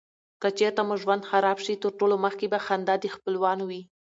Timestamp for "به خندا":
2.53-2.95